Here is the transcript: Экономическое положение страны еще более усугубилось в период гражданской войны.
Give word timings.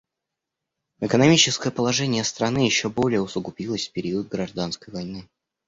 Экономическое 0.99 1.69
положение 1.69 2.23
страны 2.23 2.65
еще 2.65 2.89
более 2.89 3.21
усугубилось 3.21 3.87
в 3.87 3.91
период 3.91 4.29
гражданской 4.29 4.91
войны. 4.91 5.29